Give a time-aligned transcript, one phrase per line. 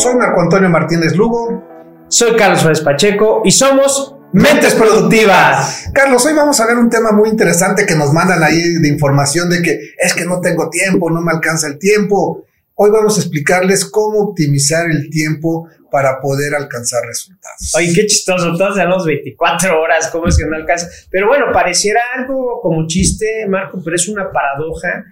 [0.00, 1.62] Soy Marco Antonio Martínez Lugo.
[2.08, 5.90] Soy Carlos Suárez Pacheco y somos Mentes Productivas.
[5.92, 9.50] Carlos, hoy vamos a ver un tema muy interesante que nos mandan ahí de información
[9.50, 12.46] de que es que no tengo tiempo, no me alcanza el tiempo.
[12.76, 17.74] Hoy vamos a explicarles cómo optimizar el tiempo para poder alcanzar resultados.
[17.76, 20.88] Oye, qué chistoso, todos tenemos 24 horas, ¿cómo es que no alcanza?
[21.10, 25.04] Pero bueno, pareciera algo como chiste, Marco, pero es una paradoja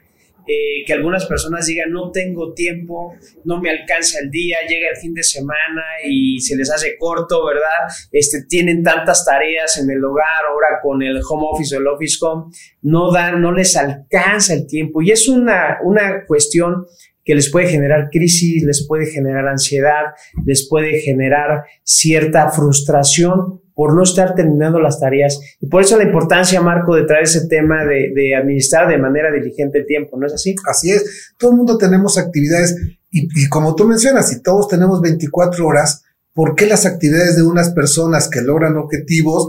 [0.49, 4.97] eh, que algunas personas digan, no tengo tiempo, no me alcanza el día, llega el
[4.97, 7.95] fin de semana y se les hace corto, ¿verdad?
[8.11, 12.17] Este, tienen tantas tareas en el hogar, ahora con el home office o el office
[12.23, 15.03] home, no dan, no les alcanza el tiempo.
[15.03, 16.87] Y es una, una cuestión
[17.29, 20.15] que les puede generar crisis, les puede generar ansiedad,
[20.47, 25.39] les puede generar cierta frustración por no estar terminando las tareas.
[25.61, 29.79] Y por eso la importancia, Marco, de traer ese tema de, administrar de manera diligente
[29.79, 30.57] el tiempo, ¿no es así?
[30.69, 31.33] Así es.
[31.39, 32.75] Todo el mundo tenemos actividades
[33.13, 36.03] y, como tú mencionas, si todos tenemos 24 horas,
[36.35, 39.47] ¿por qué las actividades de unas personas que logran objetivos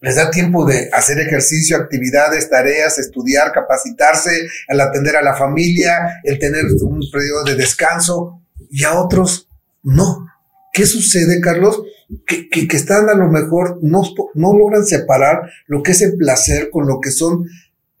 [0.00, 4.32] les da tiempo de hacer ejercicio, actividades, tareas, estudiar, capacitarse,
[4.66, 9.46] el atender a la familia, el tener un periodo de descanso y a otros
[9.84, 10.26] no.
[10.72, 11.82] ¿Qué sucede, Carlos?
[12.26, 14.02] Que, que, están a lo mejor, no,
[14.34, 17.46] no logran separar lo que es el placer con lo que son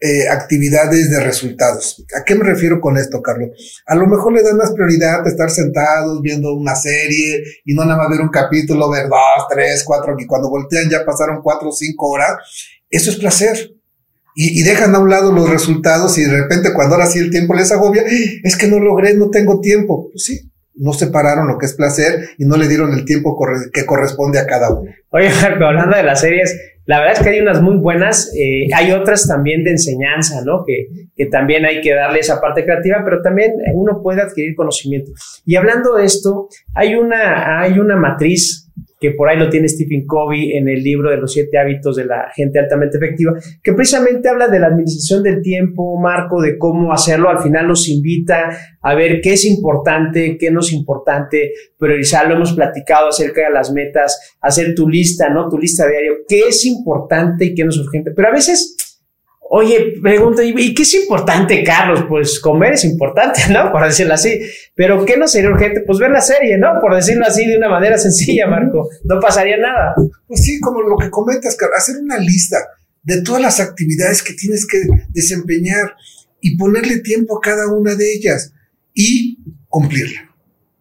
[0.02, 2.02] eh, actividades de resultados.
[2.18, 3.50] ¿A qué me refiero con esto, Carlos?
[3.86, 7.84] A lo mejor le dan más prioridad a estar sentados viendo una serie y no
[7.84, 11.68] nada más ver un capítulo, ver dos, tres, cuatro, y cuando voltean ya pasaron cuatro
[11.68, 12.38] o cinco horas.
[12.88, 13.74] Eso es placer.
[14.34, 17.30] Y, y, dejan a un lado los resultados y de repente cuando ahora sí el
[17.30, 18.02] tiempo les agobia,
[18.42, 20.08] es que no logré, no tengo tiempo.
[20.12, 20.49] Pues sí,
[20.80, 23.36] no separaron lo que es placer y no le dieron el tiempo
[23.72, 24.90] que corresponde a cada uno.
[25.10, 28.68] Oye, Marco, hablando de las series, la verdad es que hay unas muy buenas, eh,
[28.74, 30.64] hay otras también de enseñanza, ¿no?
[30.66, 35.12] Que, que, también hay que darle esa parte creativa, pero también uno puede adquirir conocimiento.
[35.44, 40.04] Y hablando de esto, hay una, hay una matriz que por ahí lo tiene Stephen
[40.06, 44.28] Covey en el libro de los siete hábitos de la gente altamente efectiva, que precisamente
[44.28, 47.30] habla de la administración del tiempo, Marco, de cómo hacerlo.
[47.30, 48.50] Al final nos invita
[48.82, 52.28] a ver qué es importante, qué no es importante, priorizar.
[52.28, 55.48] Lo hemos platicado acerca de las metas, hacer tu lista, ¿no?
[55.48, 58.10] Tu lista diario, qué es importante y qué no es urgente.
[58.14, 58.76] Pero a veces
[59.52, 62.04] Oye, pregunta, ¿y qué es importante, Carlos?
[62.08, 63.72] Pues comer es importante, ¿no?
[63.72, 64.38] Por decirlo así.
[64.76, 65.80] Pero ¿qué no sería urgente?
[65.84, 66.80] Pues ver la serie, ¿no?
[66.80, 68.88] Por decirlo así de una manera sencilla, Marco.
[69.02, 69.96] No pasaría nada.
[70.28, 72.58] Pues sí, como lo que comentas, Carlos, hacer una lista
[73.02, 75.96] de todas las actividades que tienes que desempeñar
[76.40, 78.52] y ponerle tiempo a cada una de ellas
[78.94, 80.29] y cumplirla.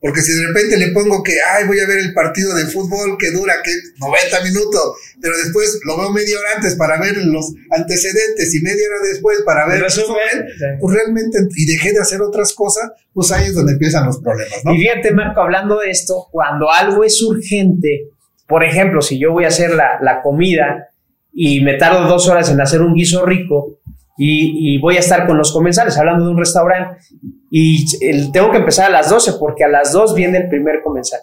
[0.02, 3.18] Porque si de repente le pongo que, ay, voy a ver el partido de fútbol
[3.20, 4.82] que dura que 90 minutos,
[5.22, 9.42] pero después lo veo media hora antes para ver los antecedentes y media hora después
[9.46, 13.56] para ver el resumen, pues realmente, y dejé de hacer otras cosas, pues ahí es
[13.56, 14.74] donde empiezan los problemas, ¿no?
[14.74, 18.08] Y fíjate, Marco, hablando de esto, cuando algo es urgente,
[18.48, 20.88] por ejemplo, si yo voy a hacer la, la comida
[21.34, 23.80] y me tardo dos horas en hacer un guiso rico,
[24.22, 26.98] y, voy a estar con los comensales hablando de un restaurante
[27.50, 31.20] y tengo que empezar a las 12 porque a las 2 viene el primer comensal.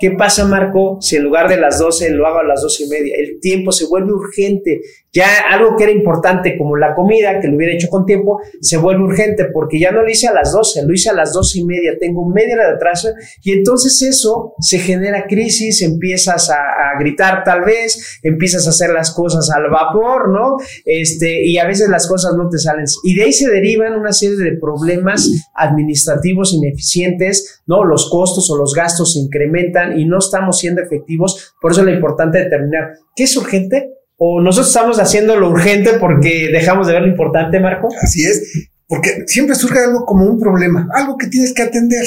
[0.00, 2.88] ¿Qué pasa, Marco, si en lugar de las 12 lo hago a las 12 y
[2.88, 3.16] media?
[3.18, 4.80] El tiempo se vuelve urgente.
[5.12, 8.76] Ya algo que era importante como la comida, que lo hubiera hecho con tiempo, se
[8.76, 11.58] vuelve urgente porque ya no lo hice a las 12, lo hice a las 12
[11.60, 13.08] y media, tengo media hora de atraso
[13.42, 16.56] y entonces eso se genera crisis, empiezas a,
[17.00, 20.56] gritar tal vez, empiezas a hacer las cosas al vapor, ¿no?
[20.84, 22.84] Este, y a veces las cosas no te salen.
[23.04, 27.84] Y de ahí se derivan una serie de problemas administrativos ineficientes, ¿no?
[27.84, 31.54] Los costos o los gastos se incrementan y no estamos siendo efectivos.
[31.60, 35.94] Por eso es lo importante determinar qué es urgente o nosotros estamos haciendo lo urgente
[36.00, 37.88] porque dejamos de ver lo importante, Marco.
[38.02, 42.04] Así es, porque siempre surge algo como un problema, algo que tienes que atender.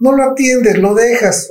[0.00, 1.48] No lo atiendes, lo dejas,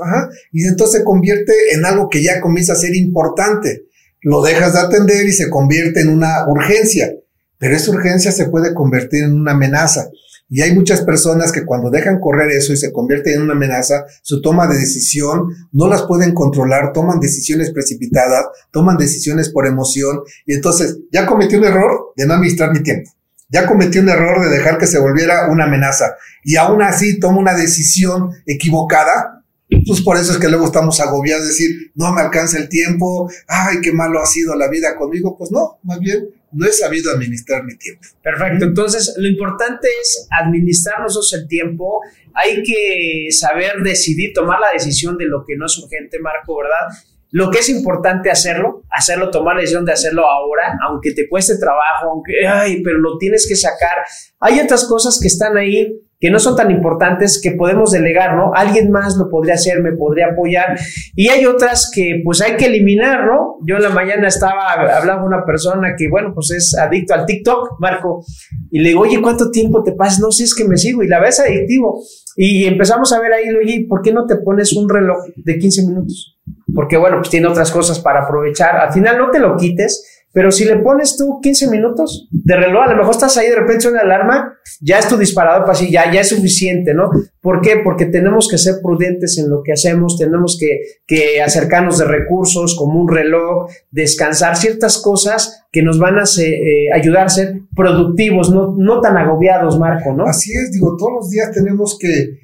[0.51, 3.85] y entonces se convierte en algo que ya comienza a ser importante.
[4.21, 7.13] Lo dejas de atender y se convierte en una urgencia,
[7.57, 10.09] pero esa urgencia se puede convertir en una amenaza.
[10.53, 14.05] Y hay muchas personas que cuando dejan correr eso y se convierte en una amenaza,
[14.21, 20.19] su toma de decisión no las pueden controlar, toman decisiones precipitadas, toman decisiones por emoción
[20.45, 23.09] y entonces ya cometí un error de no administrar mi tiempo.
[23.49, 26.13] Ya cometí un error de dejar que se volviera una amenaza
[26.43, 29.39] y aún así tomo una decisión equivocada
[29.87, 33.77] pues por eso es que luego estamos agobiados, decir, no me alcanza el tiempo, ay,
[33.81, 35.35] qué malo ha sido la vida conmigo.
[35.35, 38.01] Pues no, más bien no he sabido administrar mi tiempo.
[38.21, 40.97] Perfecto, entonces lo importante es administrar
[41.33, 42.01] el tiempo,
[42.33, 46.87] hay que saber decidir, tomar la decisión de lo que no es urgente, Marco, ¿verdad?
[47.33, 51.57] lo que es importante hacerlo, hacerlo, tomar la decisión de hacerlo ahora, aunque te cueste
[51.57, 53.97] trabajo, aunque, ay, pero lo tienes que sacar.
[54.39, 58.53] Hay otras cosas que están ahí que no son tan importantes que podemos delegar, ¿no?
[58.55, 60.79] Alguien más lo podría hacer, me podría apoyar.
[61.17, 63.57] Y hay otras que pues hay que eliminar, ¿no?
[63.67, 67.25] Yo en la mañana estaba hablando con una persona que, bueno, pues es adicto al
[67.25, 68.23] TikTok, Marco,
[68.71, 70.21] y le digo, oye, ¿cuánto tiempo te pasas?
[70.21, 72.01] No sé, es que me sigo y la ves adictivo.
[72.37, 75.87] Y empezamos a ver ahí, oye, ¿por qué no te pones un reloj de 15
[75.87, 76.39] minutos?
[76.73, 78.77] Porque, bueno, pues tiene otras cosas para aprovechar.
[78.77, 82.85] Al final no te lo quites, pero si le pones tú 15 minutos de reloj,
[82.85, 85.91] a lo mejor estás ahí, de repente la alarma, ya es tu disparador para así,
[85.91, 87.11] ya, ya es suficiente, ¿no?
[87.39, 87.81] ¿Por qué?
[87.83, 92.75] Porque tenemos que ser prudentes en lo que hacemos, tenemos que, que acercarnos de recursos
[92.75, 98.49] como un reloj, descansar, ciertas cosas que nos van a eh, ayudar a ser productivos,
[98.49, 100.25] no, no tan agobiados, Marco, ¿no?
[100.25, 102.39] Así es, digo, todos los días tenemos que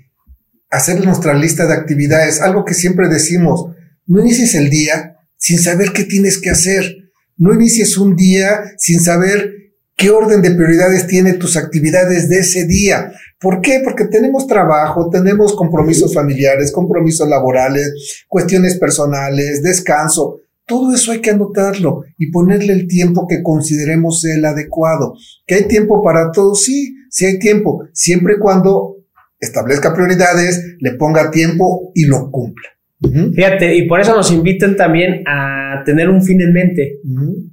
[0.70, 3.66] hacer nuestra lista de actividades, algo que siempre decimos,
[4.06, 7.09] no inicies el día sin saber qué tienes que hacer
[7.40, 9.56] no inicies un día sin saber
[9.96, 13.12] qué orden de prioridades tiene tus actividades de ese día.
[13.40, 13.82] ¿Por qué?
[13.84, 20.42] Porque tenemos trabajo, tenemos compromisos familiares, compromisos laborales, cuestiones personales, descanso.
[20.66, 25.16] Todo eso hay que anotarlo y ponerle el tiempo que consideremos el adecuado.
[25.48, 26.56] ¿Que hay tiempo para todo?
[26.56, 28.98] Sí, sí hay tiempo, siempre y cuando
[29.40, 32.70] establezca prioridades, le ponga tiempo y lo cumpla.
[33.02, 37.00] Fíjate, y por eso nos invitan también a tener un fin en mente.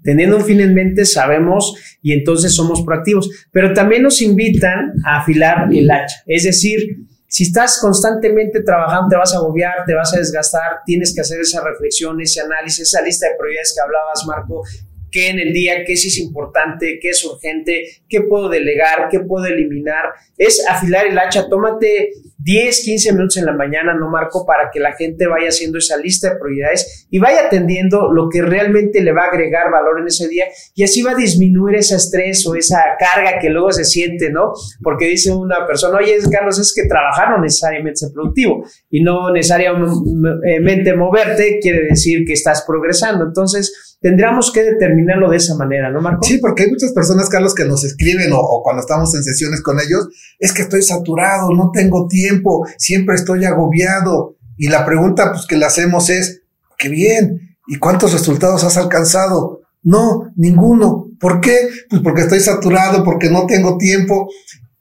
[0.03, 5.21] Teniendo un fin en mente sabemos y entonces somos proactivos, pero también nos invitan a
[5.21, 6.17] afilar el hacha.
[6.27, 11.15] Es decir, si estás constantemente trabajando, te vas a agobiar, te vas a desgastar, tienes
[11.15, 14.63] que hacer esa reflexión, ese análisis, esa lista de prioridades que hablabas, Marco,
[15.11, 19.21] qué en el día, qué sí es importante, qué es urgente, qué puedo delegar, qué
[19.21, 20.07] puedo eliminar.
[20.37, 22.11] Es afilar el hacha, tómate
[22.47, 25.97] 10, 15 minutos en la mañana, no marco, para que la gente vaya haciendo esa
[25.97, 30.07] lista de prioridades y vaya atendiendo lo que realmente le va a agregar valor en
[30.07, 33.85] ese día y así va a disminuir ese estrés o esa carga que luego se
[33.85, 34.53] siente, ¿no?
[34.81, 39.33] Porque dice una persona, oye, Carlos, es que trabajar no necesariamente es productivo y no
[39.33, 43.25] necesariamente moverte quiere decir que estás progresando.
[43.25, 46.23] Entonces, tendríamos que determinarlo de esa manera, ¿no, Marco?
[46.23, 49.63] Sí, porque hay muchas personas, Carlos, que nos escriben o, o cuando estamos en sesiones
[49.63, 50.09] con ellos,
[50.39, 52.36] es que estoy saturado, no tengo tiempo
[52.79, 54.37] siempre estoy agobiado.
[54.57, 56.43] Y la pregunta pues, que le hacemos es,
[56.79, 59.63] qué bien, ¿y cuántos resultados has alcanzado?
[59.83, 61.11] No, ninguno.
[61.21, 61.69] ¿Por qué?
[61.89, 64.29] Pues porque estoy saturado, porque no tengo tiempo.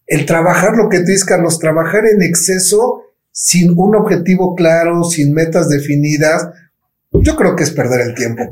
[0.07, 5.33] El trabajar lo que tú dices, Carlos, trabajar en exceso sin un objetivo claro, sin
[5.33, 6.47] metas definidas,
[7.21, 8.43] yo creo que es perder el tiempo.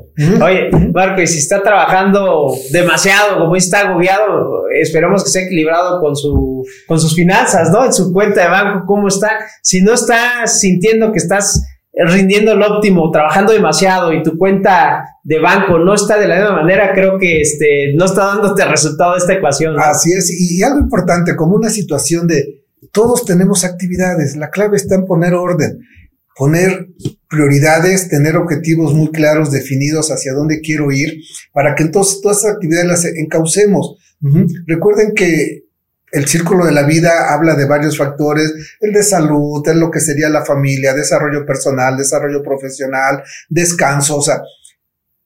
[0.43, 6.15] Oye, Marco, y si está trabajando demasiado, como está agobiado, esperamos que esté equilibrado con,
[6.15, 7.85] su, con sus finanzas, ¿no?
[7.85, 9.31] En su cuenta de banco, ¿cómo está?
[9.61, 15.39] Si no estás sintiendo que estás rindiendo el óptimo, trabajando demasiado y tu cuenta de
[15.39, 19.19] banco no está de la misma manera, creo que este, no está dándote resultado de
[19.19, 19.75] esta ecuación.
[19.79, 24.95] Así es, y algo importante, como una situación de todos tenemos actividades, la clave está
[24.95, 25.79] en poner orden
[26.35, 26.87] poner
[27.33, 31.19] prioridades, tener objetivos muy claros, definidos hacia dónde quiero ir,
[31.51, 33.97] para que entonces todas esas actividades las encaucemos.
[34.67, 35.63] Recuerden que
[36.11, 39.99] el círculo de la vida habla de varios factores, el de salud, el lo que
[39.99, 44.43] sería la familia, desarrollo personal, desarrollo profesional, descanso, o sea,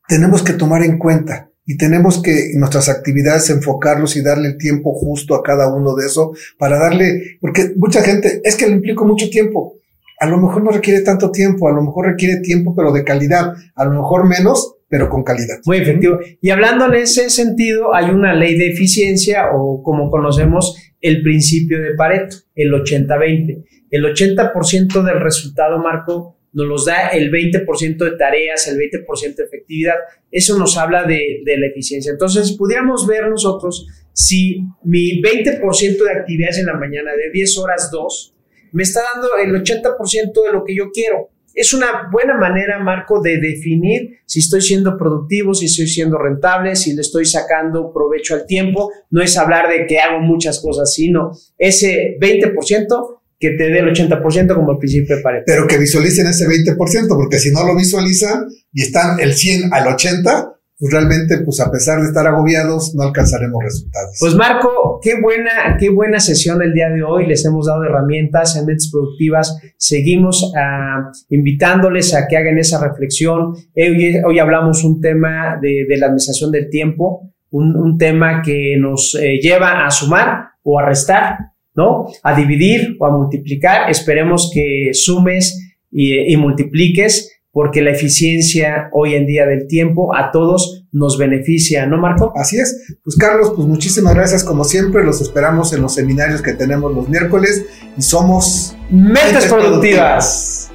[0.08, 4.94] tenemos que tomar en cuenta y tenemos que nuestras actividades enfocarlos y darle el tiempo
[4.94, 9.04] justo a cada uno de eso para darle, porque mucha gente, es que le implico
[9.04, 9.78] mucho tiempo
[10.20, 13.54] a lo mejor no requiere tanto tiempo, a lo mejor requiere tiempo, pero de calidad,
[13.76, 15.58] a lo mejor menos, pero con calidad.
[15.66, 16.20] Muy efectivo.
[16.42, 21.82] Y hablando en ese sentido, hay una ley de eficiencia o como conocemos el principio
[21.82, 23.64] de Pareto, el 80-20.
[23.90, 29.44] El 80% del resultado, Marco, nos los da el 20% de tareas, el 20% de
[29.44, 29.96] efectividad.
[30.32, 32.12] Eso nos habla de, la eficiencia.
[32.12, 35.62] Entonces, pudiéramos ver nosotros si mi 20%
[36.04, 38.37] de actividades en la mañana de 10 horas 2,
[38.72, 41.30] me está dando el 80% de lo que yo quiero.
[41.54, 46.76] Es una buena manera, Marco, de definir si estoy siendo productivo, si estoy siendo rentable,
[46.76, 48.92] si le estoy sacando provecho al tiempo.
[49.10, 53.88] No es hablar de que hago muchas cosas, sino ese 20% que te dé el
[53.88, 55.46] 80% como el principio Pareto.
[55.48, 59.88] Pero que visualicen ese 20%, porque si no lo visualizan y están el 100 al
[59.88, 64.16] 80, pues realmente, pues a pesar de estar agobiados, no alcanzaremos resultados.
[64.20, 67.26] Pues Marco, qué buena, qué buena sesión el día de hoy.
[67.26, 69.60] Les hemos dado herramientas en productivas.
[69.78, 73.56] Seguimos uh, invitándoles a que hagan esa reflexión.
[73.76, 78.76] Hoy, hoy hablamos un tema de, de, la administración del tiempo, un, un tema que
[78.80, 81.38] nos eh, lleva a sumar o a restar,
[81.74, 82.06] ¿no?
[82.22, 83.90] A dividir o a multiplicar.
[83.90, 90.32] Esperemos que sumes y, y multipliques porque la eficiencia hoy en día del tiempo a
[90.32, 92.34] todos nos beneficia, ¿no, Marco?
[92.36, 92.98] Así es.
[93.04, 95.04] Pues Carlos, pues muchísimas gracias como siempre.
[95.04, 97.66] Los esperamos en los seminarios que tenemos los miércoles
[97.98, 100.67] y somos Mentes, productivas.